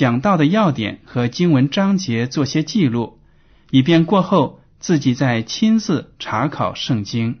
[0.00, 3.18] 讲到的要点和经文章节做些记录，
[3.70, 7.40] 以便过后自己再亲自查考圣经。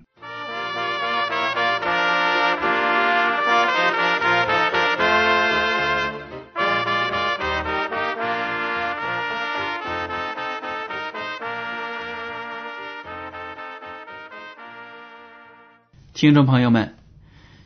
[16.12, 16.94] 听众朋友们，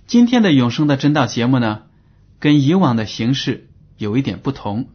[0.07, 1.83] 今天的永生的真道节目呢，
[2.39, 4.89] 跟以往的形式有一点不同。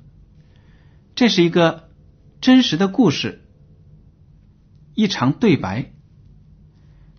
[1.16, 1.90] 这是一个
[2.42, 3.46] 真实的故事，
[4.96, 5.92] 一场对白，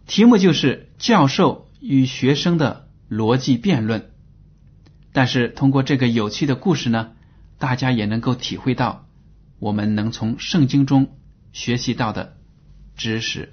[0.06, 4.10] 题目就是教授与学生的逻辑辩论。
[5.12, 7.12] 但是通过这个有趣的故事呢，
[7.58, 9.06] 大家也能够体会到
[9.58, 11.18] 我们能从圣经中
[11.52, 12.36] 学习到的
[12.96, 13.52] 知识。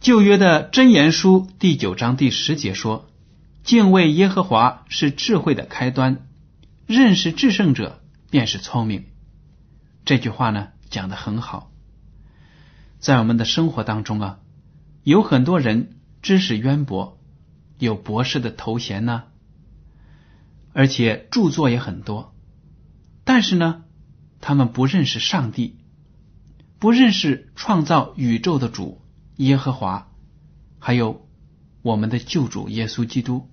[0.00, 3.09] 旧约的箴言书第九章第十节说
[3.62, 6.26] ：“敬畏耶和华是智慧的开端，
[6.86, 9.06] 认识至圣者便是聪明。”
[10.04, 11.70] 这句话呢讲的很好。
[12.98, 14.38] 在我们的生活当中啊，
[15.02, 17.18] 有很多人知识渊博，
[17.78, 19.24] 有博士的头衔呢，
[20.72, 22.34] 而且著作也很多，
[23.24, 23.84] 但是呢，
[24.40, 25.78] 他们不认识上帝，
[26.78, 29.00] 不认识创造宇宙的主。
[29.36, 30.12] 耶和华，
[30.78, 31.26] 还有
[31.82, 33.48] 我们的救主耶稣基督，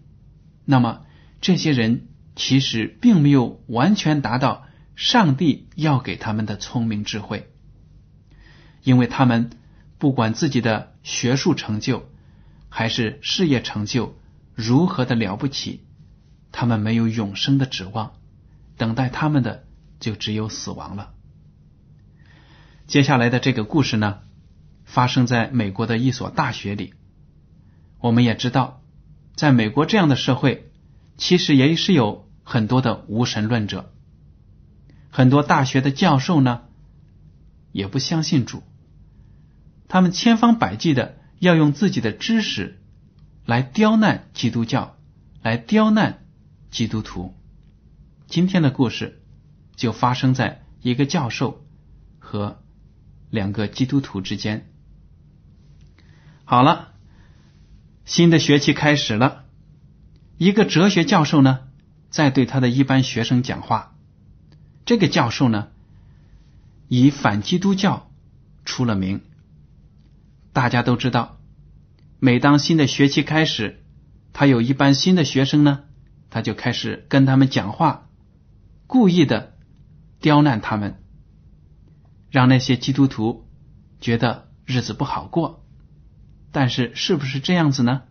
[0.66, 1.06] 那么
[1.40, 4.66] 这些人其实并没有完全达到
[4.96, 7.50] 上帝要给他们的聪明智慧，
[8.84, 9.52] 因为他们
[9.98, 12.10] 不管自己的学术成就
[12.70, 14.18] 还是事业成就
[14.56, 15.86] 如何的了不起，
[16.52, 18.14] 他们没有永生的指望，
[18.76, 19.66] 等待他们的
[20.00, 21.14] 就只有死亡了。
[22.88, 24.20] 接下来的这个故事呢？
[24.84, 26.94] 发生在美国的一所大学里。
[28.00, 28.82] 我们也知道，
[29.36, 30.72] 在美国这样的社会，
[31.18, 33.92] 其实也是有很多的无神论者。
[35.10, 36.62] 很多大学的教授呢，
[37.72, 38.62] 也不相信主，
[39.88, 42.80] 他们千方百计的要用自己的知识
[43.46, 44.96] 来刁难基督教，
[45.42, 46.26] 来刁难
[46.70, 47.34] 基督徒。
[48.28, 49.24] 今天的故事
[49.76, 51.66] 就发生在一个教授
[52.20, 52.62] 和
[53.30, 54.70] 两个基督徒之间。
[56.44, 56.94] 好了，
[58.08, 59.44] 新的学期开始了。
[60.38, 61.68] 一个哲学教授呢，
[62.10, 63.98] 在对他的一班学生讲话。
[64.86, 65.68] 这个教授呢，
[66.88, 68.10] 以反基督教
[68.64, 69.24] 出了名。
[70.54, 71.38] 大家都知道，
[72.20, 73.84] 每当新的学期开始，
[74.32, 75.84] 他有一班新的学生呢，
[76.30, 78.08] 他就开始跟他们讲话，
[78.88, 79.54] 故意的
[80.22, 81.04] 刁难他们，
[82.32, 83.46] 让那些基督徒
[84.00, 85.67] 觉得日子不好过。
[86.60, 88.02] 但是，是不是这样子呢？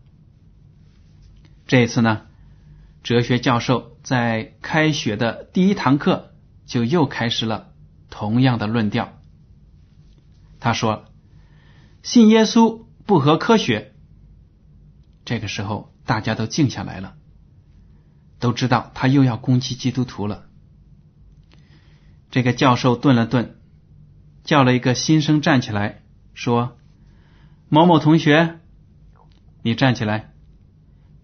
[1.67, 2.27] 这一次呢，
[3.03, 6.33] 哲学教授在开学的第一堂课
[6.65, 7.73] 就又开始了
[8.09, 9.19] 同样的论调。
[10.61, 11.07] 他说
[12.05, 13.97] ：“信耶稣不合科学。”
[15.27, 17.17] 这个时候，大家都静下来了，
[18.39, 20.47] 都知道他又要攻击基督徒了。
[22.31, 23.57] 这个教授顿了顿，
[24.45, 26.79] 叫了一个新生站起来说。
[27.69, 28.61] 某某同学，
[29.63, 30.33] 你站起来，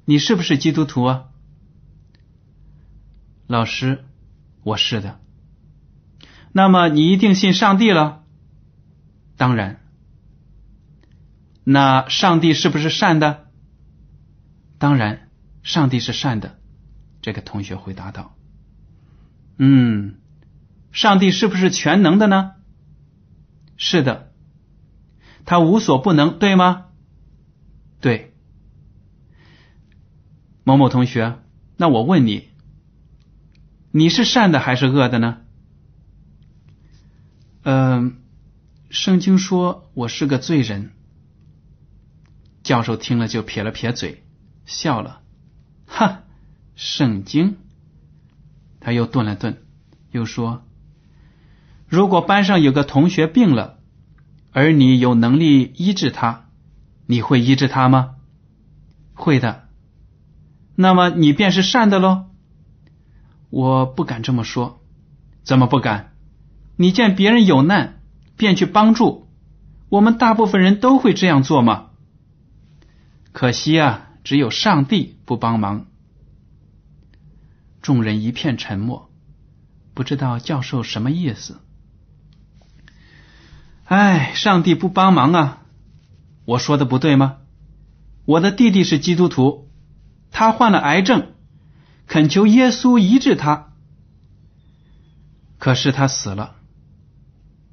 [0.05, 1.29] 你是不是基督徒啊？
[3.47, 4.05] 老师，
[4.65, 5.21] 我是的。
[6.53, 8.25] 那么你一定信上帝了？
[9.37, 9.81] 当然。
[11.65, 13.47] 那上帝是不是善的？
[14.79, 15.29] 当然，
[15.63, 16.59] 上帝是善的。
[17.21, 18.35] 这个同学回答道
[19.59, 20.19] ：“嗯，
[20.91, 22.55] 上帝是不是全能的呢？”
[23.79, 24.32] 是的。
[25.45, 26.87] 他无所不能，对吗？
[28.01, 28.35] 对，
[30.65, 31.39] 某某同学，
[31.77, 32.49] 那我问你，
[33.91, 35.39] 你是善的还是恶的呢？
[37.63, 38.17] 嗯，
[38.91, 40.91] 圣经说我是个罪人。
[42.63, 44.25] 教授听了就撇了撇嘴，
[44.67, 45.21] 笑了，
[45.87, 46.23] 哈，
[46.77, 47.57] 圣经。
[48.79, 49.63] 他又顿了顿，
[50.11, 50.65] 又说
[51.87, 53.82] ：“如果班上有个同学病了，
[54.53, 56.47] 而你有能力医治他，
[57.07, 58.17] 你会医治他吗
[59.15, 59.69] ？”“会的。
[60.77, 62.27] ”“那么你便是善的喽
[63.51, 64.81] ？”“我不敢这么说。
[65.43, 66.13] ”“怎么不敢？
[66.77, 68.01] 你见别人有难，
[68.37, 69.27] 便去帮助，
[69.89, 71.91] 我们大部分人都会这样做吗
[73.33, 75.87] ？”“可惜啊，只有上帝不帮忙。”
[77.83, 79.11] 众人一片沉默，
[79.95, 81.62] 不知道教授什么意思。
[83.93, 85.67] 哎，上帝不帮忙啊！
[86.47, 87.41] 我说的不对吗？
[88.25, 89.69] 我的弟弟是基督徒，
[90.31, 91.33] 他患了癌症，
[92.07, 93.75] 恳求耶稣医治他，
[95.59, 96.57] 可是他死了。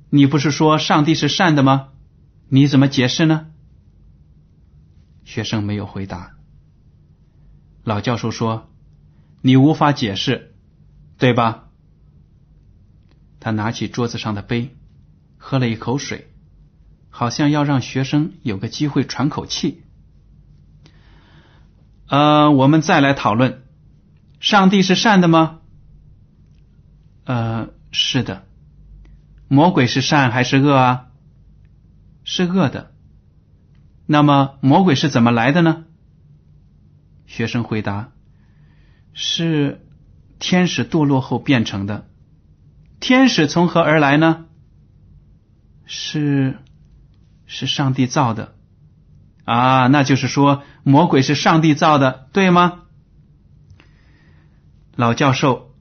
[0.10, 1.88] 你不是说上帝是善的吗？
[2.50, 3.48] 你怎么解释呢？
[5.24, 6.34] 学生没有回答。
[7.86, 8.68] 老教授说。
[9.42, 10.54] 你无法解释，
[11.18, 11.70] 对吧？
[13.40, 14.76] 他拿起桌子上的杯，
[15.40, 16.32] 喝了一口水，
[17.10, 19.84] 好像要让学生有个机会喘口气。
[22.08, 23.64] 呃，我们再来讨论：
[24.40, 25.62] 上帝是善的吗？
[27.24, 28.46] 呃，是的。
[29.48, 31.08] 魔鬼是善还是恶啊？
[32.24, 32.92] 是恶的。
[34.06, 35.86] 那么魔鬼是怎么来的呢？
[37.26, 38.12] 学生回答。
[39.14, 39.86] 是
[40.38, 42.08] 天使堕落后变成的。
[43.00, 44.46] 天使从何而来呢？
[45.92, 46.60] 是
[47.48, 48.54] 是上帝造的
[49.44, 52.82] 啊，那就是说魔鬼是上帝造的，对吗？
[54.96, 55.74] 老教授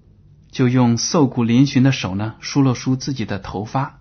[0.50, 4.00] 就用瘦骨嶙峋的手呢，梳了梳自己的头发，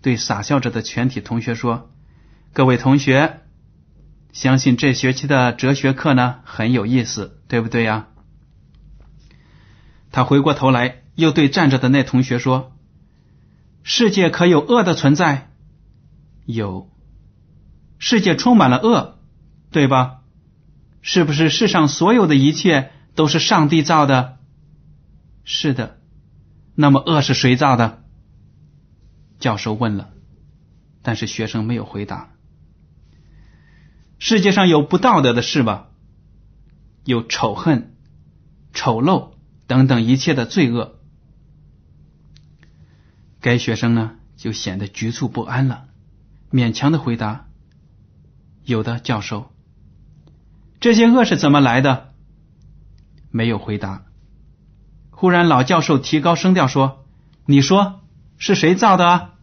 [0.00, 1.90] 对傻笑着的全体同学说
[2.54, 3.40] ：“各位同学。”
[4.32, 8.06] 相信这学期的哲学课呢很有意思，对不对呀？
[10.10, 12.72] 他回过头来，又对站着的那同学说
[13.90, 15.50] ：“世界可有恶的存在？
[16.44, 16.90] 有，
[17.98, 19.18] 世界充满了恶，
[19.70, 20.18] 对吧？
[21.00, 24.36] 是不是世上所有的一切都是上帝造的？
[25.42, 26.00] 是的。
[26.74, 28.04] 那么恶是谁造的？”
[29.40, 30.10] 教授问了，
[31.00, 32.28] 但是学生没有回答。
[34.18, 35.88] 世界上有不道德的事吧？
[37.06, 37.96] 有仇恨、
[38.74, 39.30] 丑陋
[39.66, 40.97] 等等一切的罪恶。
[43.40, 45.86] 该学生呢就显得局促不安了，
[46.50, 47.46] 勉强的回答
[48.64, 49.52] ：“有的，教授。”
[50.80, 52.14] 这些恶是怎么来的？
[53.30, 54.04] 没有回答。
[55.10, 57.04] 忽然，老教授提高声调说
[57.46, 58.00] ：“你说
[58.36, 59.34] 是谁造的啊？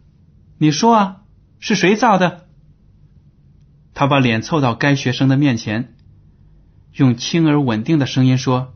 [0.58, 1.22] 你说啊，
[1.58, 2.46] 是谁造的？”
[3.94, 5.94] 他把脸凑到该学生的面前，
[6.92, 8.74] 用轻而稳定的声音说：“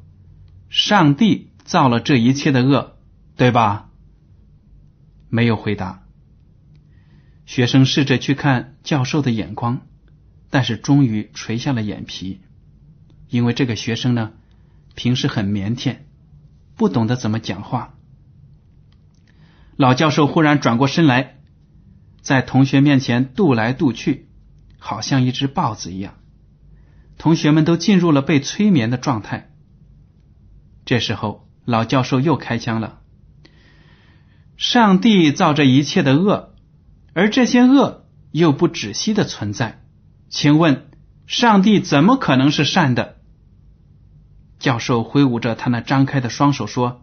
[0.70, 2.96] 上帝造了这一切的恶，
[3.36, 3.88] 对吧？”
[5.30, 6.02] 没有回答。
[7.46, 9.80] 学生试着去看教授的眼光，
[10.50, 12.40] 但是终于垂下了眼皮，
[13.28, 14.32] 因为这个学生呢，
[14.94, 15.96] 平时很腼腆，
[16.76, 17.94] 不懂得怎么讲话。
[19.76, 21.38] 老教授忽然转过身来，
[22.20, 24.26] 在同学面前踱来踱去。
[24.82, 26.14] 好像一只豹子一样，
[27.18, 29.50] 同学们都进入了被催眠的状态。
[30.86, 32.99] 这时候，老教授又开枪了
[34.60, 36.52] ：“上帝造这一切的恶，
[37.14, 39.80] 而这些恶又不止息的存在，
[40.28, 40.90] 请问，
[41.26, 43.16] 上帝怎么可能是善的？”
[44.60, 47.00] 教授挥舞着他那张开的双手说：“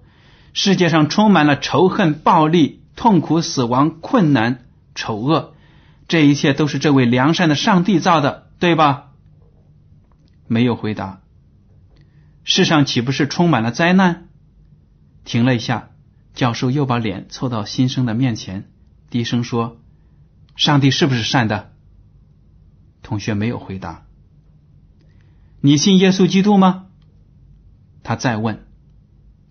[0.54, 5.56] 世界上充满了仇恨、暴力、痛苦、死亡、困难、丑恶。”
[6.08, 9.14] 这一切都是这位良善的上帝造的，对吧？
[10.48, 11.22] 没有回答。
[12.44, 14.28] 世上岂不是充满了灾难？
[15.26, 15.90] 停了一下，
[16.38, 18.70] 教授又把脸凑到新生的面前，
[19.10, 19.82] 低声说
[20.56, 21.74] ：“上帝是不是善的？”
[23.02, 24.06] 同学没有回答。
[25.62, 26.86] 你信耶稣基督吗？
[28.04, 28.68] 他再问。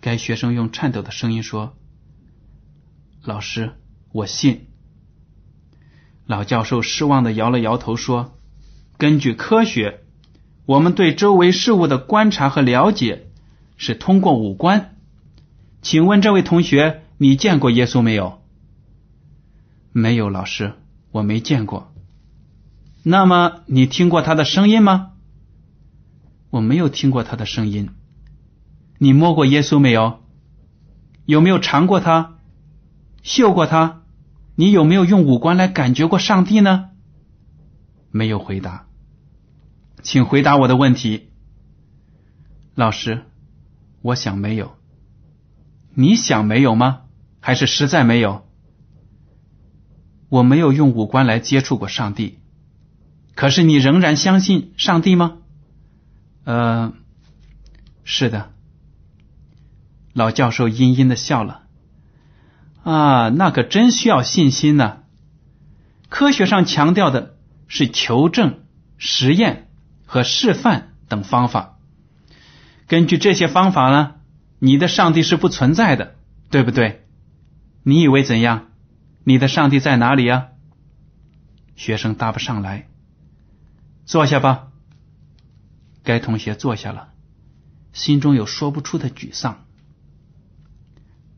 [0.00, 1.76] 该学生用颤抖的声音说
[3.24, 3.72] ：“老师，
[4.12, 4.68] 我信。”
[6.24, 8.38] 老教授失望的摇了摇头，说
[8.96, 10.04] ：“根据科学，
[10.66, 13.26] 我们对周围事物的观察和了解
[13.76, 14.95] 是通过五官。
[15.86, 18.42] 请问这位同学，你见过耶稣没有
[19.94, 20.72] ？”“没有，老师，
[21.12, 21.92] 我没见过。
[23.04, 25.12] ”“那么你听过他的声音吗
[26.50, 27.90] ？”“我没有听过他的声音。
[28.98, 30.24] ”“你摸过耶稣没有？”
[31.24, 32.38] 有没有尝过它？
[33.22, 34.02] 嗅过它？
[34.56, 36.90] 你有没有用五官来感觉过上帝呢？
[38.10, 38.88] 没有回答，
[40.02, 41.28] 请回答我的问题。
[42.74, 43.22] 老师，
[44.02, 44.75] 我想没有。
[45.98, 47.04] 你想没有吗？
[47.40, 48.46] 还是实在没有？
[50.28, 52.38] 我没有用五官来接触过上帝，
[53.34, 55.38] 可是你仍然相信上帝吗？
[56.44, 56.92] 呃，
[58.04, 58.52] 是的。
[60.12, 61.62] 老教授阴阴的笑了。
[62.82, 64.98] 啊，那可真需要信心呢。
[66.10, 67.36] 科学上强调的
[67.68, 68.64] 是求证、
[68.98, 69.70] 实验
[70.04, 71.78] 和示范等方法。
[72.86, 74.15] 根据这些方法呢，
[74.58, 76.16] 你的上帝是不存在的，
[76.50, 77.04] 对不对？
[77.82, 78.68] 你以为怎样？
[79.24, 80.48] 你的上帝在哪里呀？
[81.74, 82.88] 学生答不上来。
[84.04, 84.68] 坐下吧。
[86.02, 87.08] 该同学坐下了，
[87.92, 89.64] 心中有说不出的沮丧。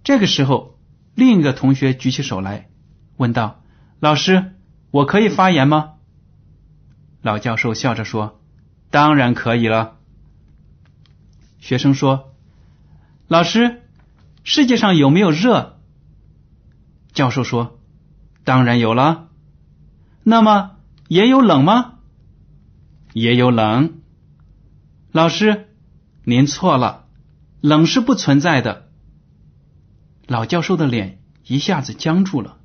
[0.05, 0.79] 这个时候，
[1.15, 2.69] 另一个同学举起手来，
[3.17, 3.63] 问道
[3.99, 4.55] ：“老师，
[4.91, 5.95] 我可以发言吗？”
[7.23, 8.41] 老教授笑着说
[8.91, 9.97] ：“当然可以了。”
[11.59, 12.35] 学生说
[13.29, 13.83] ：“老师，
[14.43, 15.79] 世界上有没有热？”
[17.13, 17.79] 教授说
[18.43, 19.29] ：“当然有了。”
[20.25, 20.77] 那么
[21.09, 21.99] 也有冷吗？
[23.13, 24.01] 也有冷。
[25.13, 25.69] 老师，
[26.25, 27.07] 您错了，
[27.61, 28.89] 冷是不存在的。
[30.27, 32.59] 老教授的脸一下子僵住了，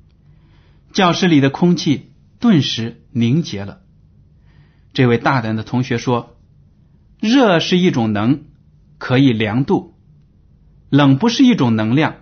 [0.92, 3.80] 教室里的空气顿时凝结了。
[4.92, 6.36] 这位大胆的同学说
[7.18, 8.44] ：“热是一种能，
[8.98, 9.93] 可以量度；
[10.94, 12.18] 冷不是一种能量，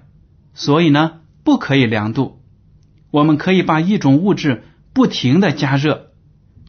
[0.55, 2.41] 所以呢，不可以量度。
[3.11, 4.65] 我们可以把一种物质
[4.95, 6.13] 不停的加热，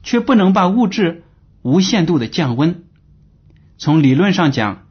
[0.03, 1.23] 却不能把物质
[1.61, 2.83] 无限度的降温。”
[3.79, 4.85] 从理论上讲，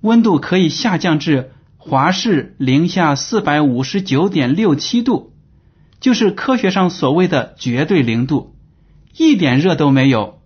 [0.00, 5.34] 温度可以下降至华氏零下四百五十九点六七度，
[6.00, 8.56] 就是科学上所谓的绝对零度，
[9.14, 10.40] 一点热都没有，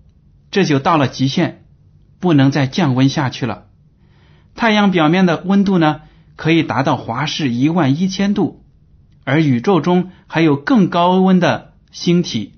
[0.51, 1.65] 这就到了极限，
[2.19, 3.67] 不能再降温下去了。
[4.57, 6.01] 太阳表面的温度呢，
[6.39, 8.65] 可以达到华氏一万一千度，
[9.25, 12.53] 而宇宙中还有更高温的星体，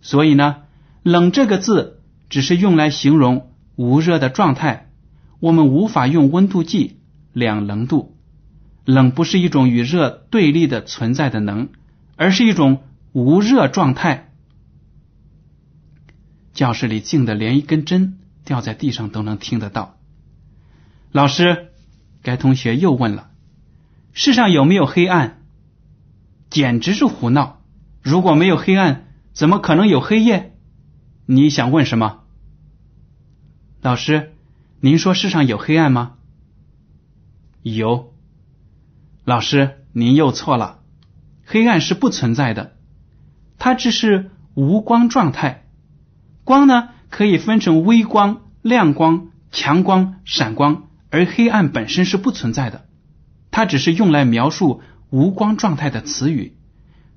[0.00, 0.56] 所以呢，
[1.04, 3.46] 冷这个字只是用来形容。
[3.76, 4.90] 无热的状态，
[5.38, 6.98] 我们无法用温度计
[7.32, 8.16] 量冷度。
[8.84, 11.68] 冷不是一种与热对立的存在的能，
[12.16, 12.82] 而是一种
[13.12, 14.32] 无热状态。
[16.52, 19.96] 教室里静的连一根针掉在地上都能听得到。
[21.12, 21.69] 老师，
[22.22, 23.30] 该同学又问了：
[24.12, 25.42] 世上有没有黑暗？
[26.50, 27.62] 简直是胡闹！
[28.02, 30.56] 如果没有黑暗，怎么可能有黑夜？
[31.26, 32.24] 你想问什么？
[33.80, 34.34] 老师，
[34.80, 36.16] 您说世上有黑暗吗？
[37.62, 38.12] 有。
[39.24, 40.80] 老师，您又错了。
[41.44, 42.76] 黑暗是不存在的，
[43.58, 45.66] 它只是无光状态。
[46.44, 52.86] 光呢，可以分成微光、亮光、强光、闪光，而黑暗本身是不存在的。
[53.50, 56.56] 它只是用来描述无光状态的词语。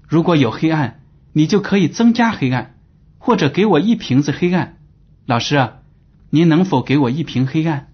[0.08, 2.76] 如果有黑暗，你就可以增加黑暗，
[3.18, 4.78] 或者给我一瓶子黑暗。
[5.26, 5.80] 老师啊。
[6.36, 7.92] 您能否给我一瓶黑暗？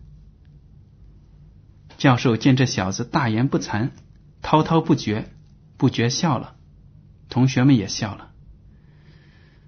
[1.98, 3.89] 教授见这小子大言不惭、
[4.41, 5.29] 滔滔不绝，
[5.75, 6.56] 不觉笑了。
[7.27, 8.32] 同学们也笑了。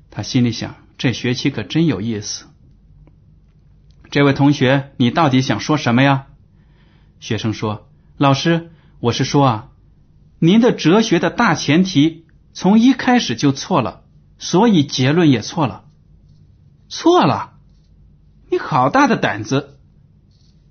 [0.10, 2.46] 他心里想：这学期可真有意思。
[4.12, 6.27] 这位同学，你到底想说什么呀？
[7.22, 7.89] 学生说
[8.20, 9.70] ：“老师，我是说啊，
[10.38, 14.03] 您的哲学的大前提从一开始就错了，
[14.38, 15.86] 所以结论也错了。
[16.89, 17.53] 错了。”
[18.51, 19.80] 你好大的胆子！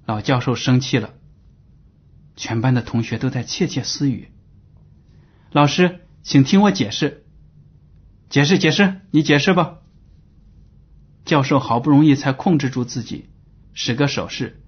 [0.05, 1.15] 老教授生气了。
[2.37, 4.33] 全班的同学都在窃窃私语。
[5.51, 7.25] 老师，请听我解释。
[8.29, 9.79] 解释，解释，你解释吧。
[11.25, 13.30] 教授好不容易才控制住自己，
[13.73, 14.63] 使个手势，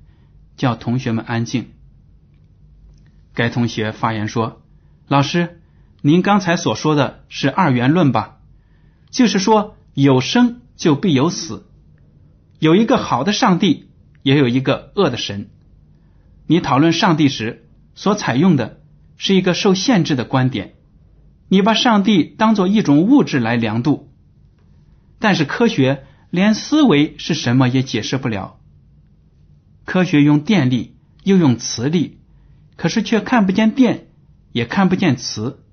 [0.57, 1.71] 叫同学们安静。
[3.35, 4.63] 该同学发言说
[5.09, 5.61] ：“老师，
[6.01, 8.41] 您刚才所说的是二元论吧？
[9.11, 11.67] 就是说，有生就必有死。”
[12.61, 13.89] 有一个好的上帝，
[14.23, 15.51] 也有一个恶的神。
[16.47, 18.81] 你讨论上帝时所采用的
[19.17, 20.75] 是一个受限制的观点，
[21.49, 24.13] 你把上帝当做一种物质来量度。
[25.19, 28.61] 但是科学连思维是什么也解释不了。
[29.85, 32.21] 科学用电力又用磁力，
[32.77, 34.09] 可是却看不见电，
[34.53, 35.65] 也看不见磁。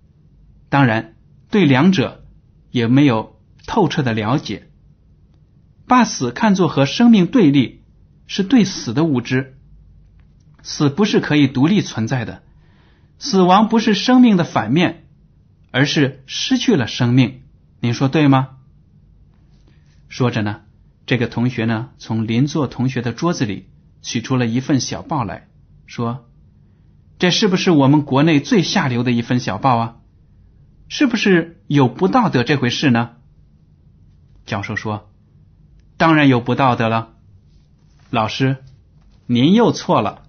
[0.70, 1.16] 当然，
[1.50, 2.26] 对两者
[2.72, 4.68] 也没有透彻的了解。
[5.88, 7.82] 把死看作和生命对立，
[8.28, 9.58] 是对死的无知。
[10.62, 12.44] 死不是可以独立存在的，
[13.18, 15.08] 死亡不是生命的反面，
[15.72, 17.42] 而是失去了生命。
[17.80, 18.58] 您说对吗？
[20.10, 20.62] 说着呢，
[21.06, 23.68] 这个同学呢，从邻座同学的桌子里
[24.02, 25.48] 取出了一份小报来
[25.86, 26.30] 说
[27.20, 29.96] ：“这是不是我们国内最下流的一份小报啊？
[30.88, 33.12] 是不是有不道德这回事呢？”
[34.46, 35.12] 教授说
[35.98, 37.14] ：“当然有不道德了。”
[38.10, 38.58] 老师，
[39.28, 40.24] 您又错了。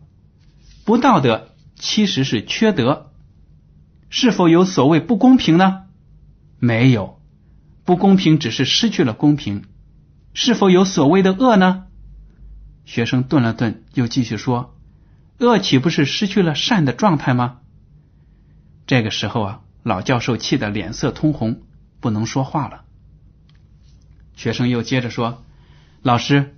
[0.84, 3.12] 不道德其实是缺德。
[4.10, 5.84] 是否有所谓不公平呢？
[6.58, 7.22] 没有，
[7.84, 9.64] 不公平只是失去了公平。
[10.34, 11.86] 是否有所谓的恶呢？
[12.90, 14.74] 学生顿了顿，又继续说
[15.38, 17.58] ：“恶岂不是失去了善的状态吗？”
[18.84, 21.62] 这个时候啊，老教授气得脸色通红，
[22.00, 22.82] 不能说话了。
[24.34, 25.44] 学生又接着说
[26.02, 26.56] ：“老师。”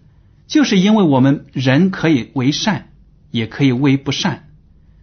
[0.48, 2.88] 就是因为我们人可以为善，
[3.30, 4.48] 也可以为不善，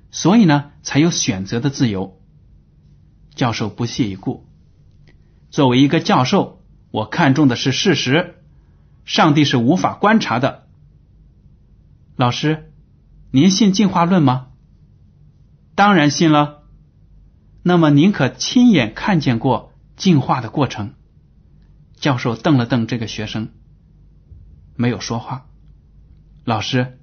[0.09, 2.19] 所以呢，才有选择的自由。
[3.35, 4.47] 教授不屑一顾。
[5.51, 8.35] 作为一个教授，我看重的是事实。
[9.05, 10.67] 上帝是无法观察的。
[12.19, 12.73] 老师，
[13.31, 14.47] 您信进化论吗？
[15.73, 16.63] 当然信了。
[17.63, 20.95] 那么您可亲眼看见过进化的过程？
[21.95, 23.51] 教授瞪了瞪这个学生。
[24.75, 25.45] 没有说话。
[26.43, 26.99] 老师，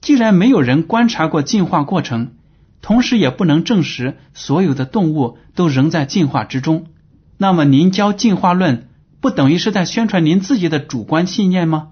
[0.00, 2.36] 既然没有人观察过进化过程，
[2.80, 6.86] 同时也不能证实所有的动物都仍在进化之中，
[7.36, 8.88] 那么您教进化论，
[9.20, 11.90] 不等于是在宣传您自己的主观信念吗？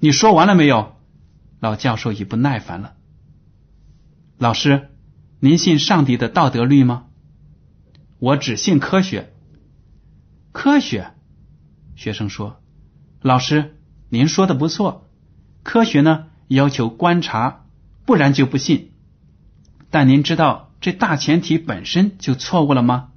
[0.00, 0.97] 你说完了没有？
[1.60, 2.94] 老教授已不耐烦了。
[4.38, 4.90] 老师，
[5.40, 7.06] 您信上帝的道德律吗？
[8.18, 9.32] 我只信科学。
[10.52, 11.14] 科学？
[11.96, 12.60] 学生说，
[13.20, 13.74] 老师。
[14.10, 15.06] 您说的不错，
[15.62, 17.66] 科学呢要求观察，
[18.06, 18.92] 不然就不信。
[19.90, 23.10] 但您知道这大前提本身就错误了吗？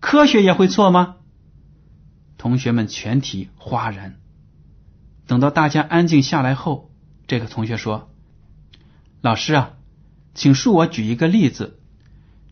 [0.00, 1.18] 科学也会错吗？
[2.38, 4.16] 同学们全体哗然。
[5.28, 6.90] 等到大家安静下来后，
[7.32, 8.10] 这个同学说
[9.22, 9.70] ：“老师啊，
[10.34, 11.80] 请恕我举一个例子。”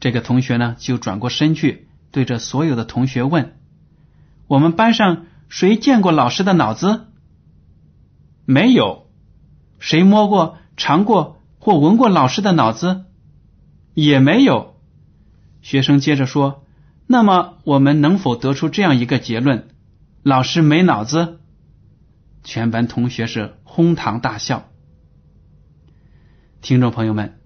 [0.01, 3.59] 这个同学呢就转过身去，对着所有的同学问
[4.49, 7.09] ：“我们班上。”谁见过老师的脑子？
[8.47, 9.07] 没有。
[9.81, 13.05] 谁摸过、尝过或闻过老师的脑子？
[13.93, 14.81] 也没有。
[15.61, 16.65] 学生接着说
[17.07, 19.69] ：“那么，我们能否得出这样一个结论：
[20.23, 21.39] 老师没脑子？”
[22.43, 24.70] 全班同学是哄堂大笑。
[26.63, 27.41] 听众朋友们，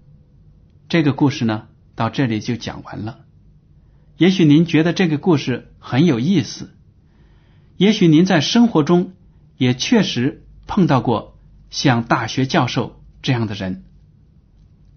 [0.89, 3.19] 这个故事呢，到这里就讲完了。
[4.17, 6.75] 也许您觉得这个故事很有意思。
[7.77, 9.13] 也许您在生活中
[9.55, 13.85] 也确实碰到过像大学教授这样的人，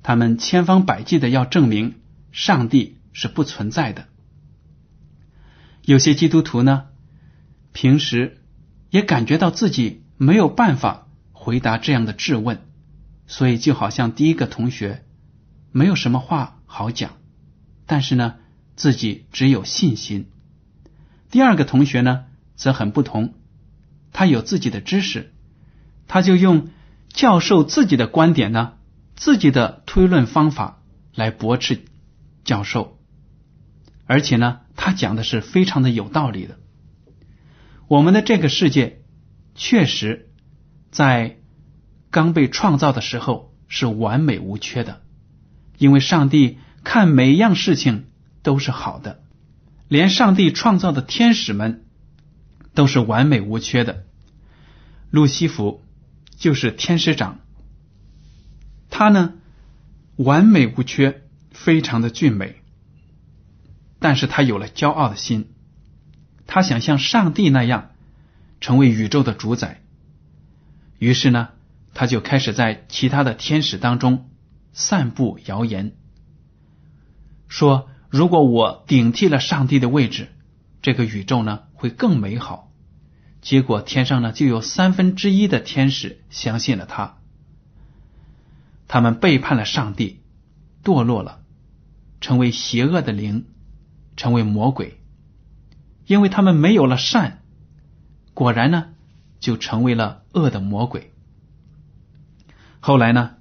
[0.02, 1.94] 他们千方百计的要证明
[2.32, 4.08] 上帝是不存在的。
[5.84, 6.86] 有些基督徒呢，
[7.72, 8.42] 平时
[8.90, 12.67] 也感觉到自己没有办法回答这样的质问，
[13.28, 15.04] 所以就好像第一个同学
[15.70, 17.12] 没有什么话好讲，
[17.86, 18.34] 但是呢，
[18.74, 20.30] 自己只有信心。
[21.30, 22.24] 第二个同学呢？
[22.56, 23.34] 则很不同，
[24.12, 25.32] 他有自己的知识，
[26.08, 26.70] 他就用
[27.08, 28.72] 教授自己的观点呢，
[29.14, 30.82] 自己的推论方法
[31.14, 31.84] 来驳斥
[32.42, 32.98] 教授，
[34.06, 36.58] 而且呢，他讲的是非常的有道理的。
[37.86, 39.02] 我们的这个世界
[39.54, 40.32] 确实
[40.90, 41.37] 在
[42.10, 45.02] 刚被创造的时候是完美无缺的，
[45.76, 48.06] 因为上帝看每样事情
[48.42, 49.22] 都是好的，
[49.88, 51.84] 连上帝创造的天使们。
[52.74, 54.04] 都是完美无缺的。
[55.10, 55.82] 路西弗
[56.36, 57.40] 就是天使长，
[58.88, 59.34] 他呢
[60.14, 62.62] 完美无缺，非常的俊美，
[63.98, 65.48] 但是他有了骄傲的心，
[66.46, 67.90] 他想像上帝那样
[68.60, 69.80] 成为宇宙的主宰，
[71.00, 71.48] 于是呢，
[71.94, 74.30] 他就开始在其他的天使当中
[74.72, 75.96] 散布谣言，
[77.48, 80.28] 说如果我顶替了上帝的位置，
[80.80, 82.70] 这个宇宙呢会更美好。
[83.40, 87.18] 结果天上呢就有三分之一的天使相信了他，
[88.86, 90.20] 他们背叛了上帝，
[90.84, 91.40] 堕落了，
[92.20, 93.46] 成为邪恶的灵，
[94.16, 95.00] 成为魔鬼，
[96.06, 97.42] 因为他们没有了善，
[98.34, 98.88] 果然呢
[99.40, 101.12] 就成为了恶的魔鬼。
[102.88, 103.32] 后来呢，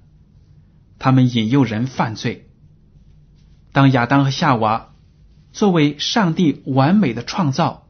[0.98, 2.50] 他们引诱人犯罪，
[3.72, 4.94] 当亚当和夏娃
[5.52, 7.88] 作为上帝完美的创造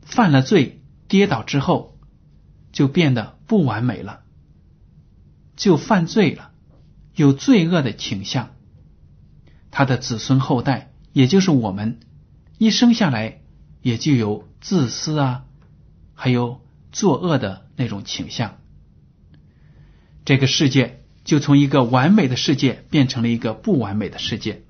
[0.00, 0.82] 犯了罪。
[1.06, 2.00] 跌倒之后，
[2.72, 4.22] 就变得不完美了，
[5.54, 6.50] 就犯罪了，
[7.14, 8.50] 有罪恶的倾向。
[9.70, 12.00] 他的子孙后代，也就是我们，
[12.58, 13.42] 一生下来
[13.82, 15.44] 也就有自私啊，
[16.14, 18.56] 还有作恶的那种倾向。
[20.24, 24.62] 这个世界就从一个完美的世界变成了一个不完美的世界。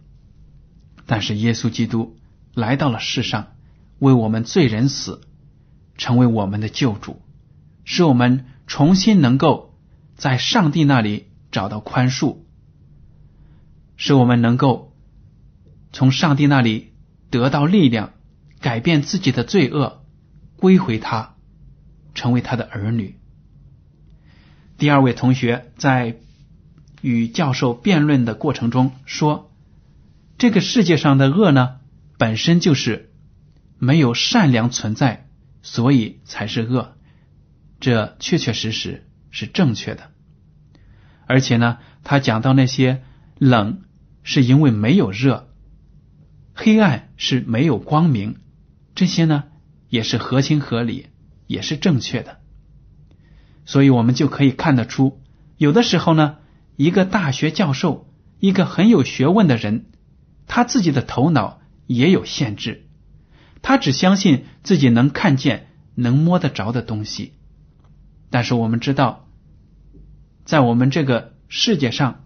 [1.06, 2.16] 但是耶稣基督
[2.54, 3.54] 来到了世上，
[3.98, 5.20] 为我们罪人死，
[5.96, 7.20] 成为我们的救主，
[7.84, 9.74] 使我们重新能够
[10.16, 12.38] 在上帝那里找到宽恕，
[13.96, 14.94] 使我们能够
[15.92, 16.92] 从上帝那里
[17.30, 18.12] 得到力量，
[18.60, 20.04] 改变自己的罪恶，
[20.56, 21.34] 归回他，
[22.14, 23.18] 成为他的儿女。
[24.82, 26.16] 第二位同学在
[27.02, 29.48] 与教授辩论的过程中说。
[30.38, 31.76] 这个世界上的恶呢，
[32.18, 33.12] 本身就是
[33.78, 35.28] 没有善良存在，
[35.62, 36.96] 所以才是恶。
[37.78, 40.10] 这确确实实是正确的。
[41.28, 43.04] 而且呢，他讲到那些
[43.38, 43.82] 冷
[44.24, 45.48] 是因为没有热，
[46.54, 48.34] 黑暗是没有光明，
[48.96, 49.44] 这些呢
[49.88, 51.06] 也是合情合理，
[51.46, 52.40] 也是正确的。
[53.64, 55.20] 所以我们就可以看得出，
[55.56, 56.38] 有的时候呢，
[56.76, 58.08] 一个大学教授，
[58.40, 59.86] 一个很有学问的人。
[60.46, 62.86] 他自己的头脑也有限制，
[63.62, 67.34] 他只相信自己能看见、能摸得着的东西。
[68.28, 69.28] 但是我们知道，
[70.44, 72.24] 在我们这个世界上，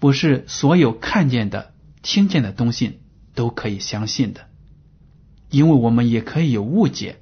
[0.00, 3.00] 不是所有看见的、听见的东西
[3.34, 4.48] 都可以相信的，
[5.50, 7.20] 因为我们也可以有误解。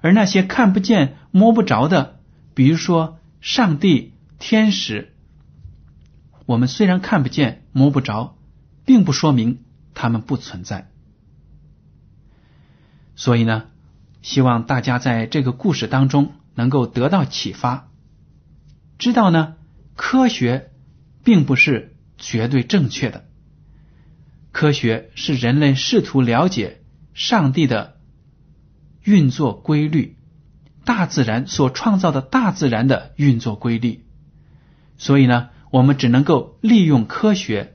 [0.00, 2.20] 而那些看不见、摸不着的，
[2.54, 5.14] 比如说上帝、天使，
[6.46, 8.34] 我们虽然看不见、摸不着。
[8.86, 10.88] 并不说明他们不存在，
[13.16, 13.64] 所以呢，
[14.22, 17.88] 希望大家在这个故事当中能够得到启发，
[18.96, 19.56] 知道呢，
[19.96, 20.70] 科学
[21.24, 23.24] 并不是绝对正确的，
[24.52, 26.80] 科学是人类试图了解
[27.12, 27.95] 上帝的
[29.06, 30.16] 运作规律，
[30.84, 34.04] 大自然所创造的大自然的运作规律，
[34.98, 37.74] 所以呢，我们只能够利用科学。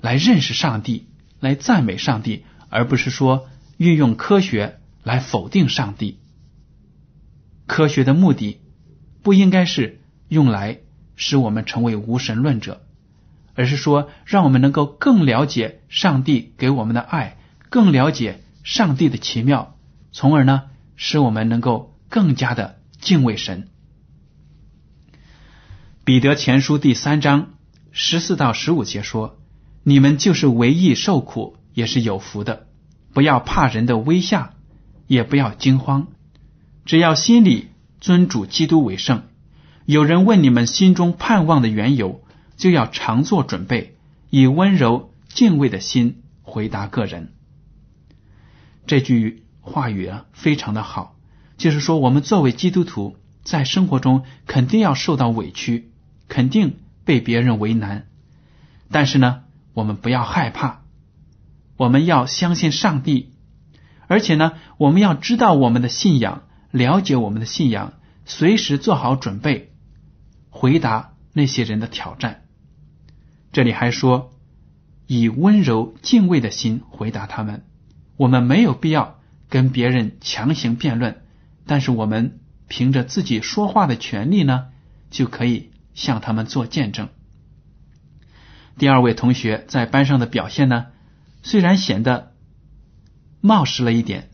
[0.00, 1.08] 来认识上帝，
[1.40, 6.20] 来赞美上帝，而不是说运用科学来否定上帝。
[7.66, 8.60] 科学的目的
[9.22, 10.78] 不应该是用来
[11.16, 12.80] 使我们成为无神论者，
[13.54, 17.36] 而是说让我们能够更了解上帝给我们的爱，
[17.68, 19.76] 更了解上帝的奇妙，
[20.12, 20.64] 从而呢
[20.96, 23.68] 使我们能够更加的敬畏神。
[26.04, 27.54] 彼得前书第三章
[27.92, 29.36] 十四到十五节说。
[29.84, 32.66] 你们就是为义受苦，也是有福的。
[33.14, 34.50] 不要怕人的威吓，
[35.06, 36.08] 也不要惊慌，
[36.84, 37.68] 只要心里
[37.98, 39.22] 尊主基督为圣。
[39.86, 42.22] 有人问你们心中盼望的缘由，
[42.58, 43.96] 就要常做准备，
[44.28, 47.32] 以温柔敬畏的心回答个人。
[48.86, 51.14] 这句话语啊，非常的好，
[51.56, 55.92] 就是说我们作为基督徒，在生活中肯定要受到委屈，
[56.26, 58.06] 肯定被别人为难，
[58.90, 59.42] 但是呢。
[59.74, 60.80] 我们不要害怕，
[61.76, 63.32] 我们要相信上帝，
[64.08, 67.92] 而且呢，我们要知道我们的信仰，了解我们的信仰，
[68.24, 69.72] 随时做好准备
[70.50, 72.42] 回答那些人的挑战。
[73.52, 74.32] 这里还说，
[75.06, 77.64] 以温柔敬畏的心回答他们。
[78.16, 79.17] 我们没有必要
[79.48, 81.22] 跟别人强行辩论，
[81.66, 84.68] 但是我们凭着自己说话的权利呢，
[85.10, 87.08] 就可以向他们做见证。
[88.76, 90.86] 第二位同学在班上的表现呢，
[91.42, 92.34] 虽然显得
[93.40, 94.30] 冒失了一点，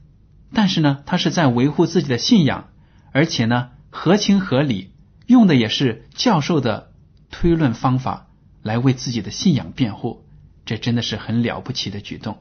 [0.53, 2.71] 但是呢，他是在维护自己的信仰，
[3.13, 4.93] 而且呢，合情合理，
[5.27, 6.93] 用的也是教授的
[7.31, 8.29] 推论方法
[8.63, 10.27] 来为自己的信仰辩护，
[10.67, 12.39] 这真的是很了不起的举动。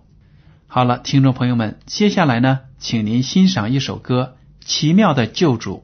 [0.76, 5.84] 好了，听众朋友们，接下来呢，请您欣赏一首歌《奇妙的救主》。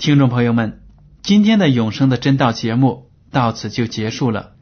[0.00, 0.80] 听众朋友们，
[1.20, 4.52] 今天的永生的真道节目到此就结束了。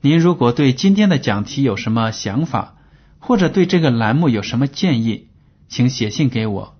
[0.00, 2.74] 您如果对今天的讲题有什么想法，
[3.20, 5.28] 或者对这个栏目有什么建议，
[5.68, 6.76] 请写信给我。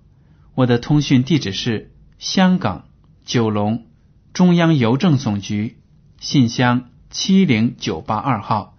[0.53, 2.89] 我的通讯地址是香港
[3.23, 3.85] 九龙
[4.33, 5.77] 中央邮政总局
[6.19, 8.75] 信箱七零九八二号，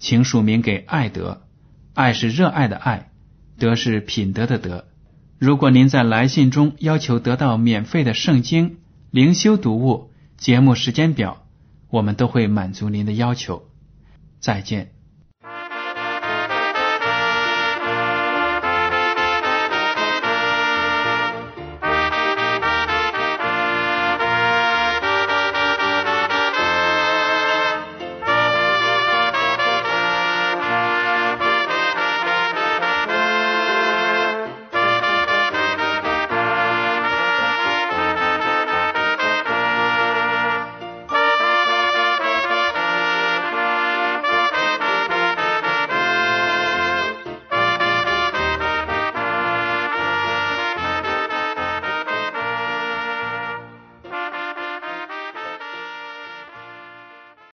[0.00, 1.42] 请署名给爱德。
[1.94, 3.12] 爱是热爱的爱，
[3.56, 4.86] 德是品德的德。
[5.40, 8.76] 如果您在来信中要求得到免费的圣经
[9.10, 11.46] 灵修读物、节目时间表，
[11.88, 13.62] 我们都会满足您的要求。
[14.38, 14.92] 再见。